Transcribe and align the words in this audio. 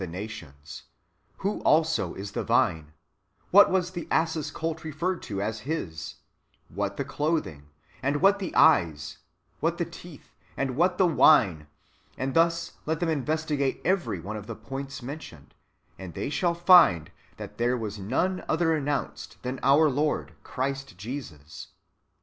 405 0.01 0.19
nations, 0.19 0.83
wlio 1.41 1.61
also 1.63 2.15
is 2.15 2.31
the 2.31 2.43
vine, 2.43 2.91
what 3.51 3.69
was 3.69 3.91
the 3.91 4.07
ass's 4.09 4.49
colt 4.49 4.83
[referred 4.83 5.21
to 5.21 5.39
as] 5.43 5.59
His, 5.59 6.15
what 6.69 6.97
the 6.97 7.05
clothing, 7.05 7.69
and 8.01 8.19
what 8.19 8.39
the 8.39 8.51
eyes, 8.55 9.19
what 9.59 9.77
the 9.77 9.85
teeth, 9.85 10.33
and 10.57 10.75
what 10.75 10.97
the 10.97 11.05
wane, 11.05 11.67
and 12.17 12.33
thus, 12.33 12.79
let 12.87 12.99
them 12.99 13.09
investigate 13.09 13.79
every 13.85 14.19
one 14.19 14.37
of 14.37 14.47
the 14.47 14.55
points 14.55 15.03
mentioned; 15.03 15.53
and 15.99 16.15
they 16.15 16.31
shall 16.31 16.55
find 16.55 17.11
that 17.37 17.59
there 17.59 17.77
was 17.77 17.99
none 17.99 18.43
other 18.49 18.73
announced 18.75 19.37
than 19.43 19.59
our 19.61 19.87
Lord, 19.87 20.33
Christ 20.41 20.97
Jesus. 20.97 21.67